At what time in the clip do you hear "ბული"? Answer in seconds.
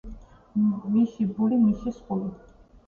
1.37-1.63